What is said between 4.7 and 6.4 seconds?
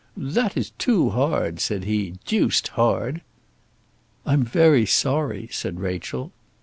sorry," said Rachel.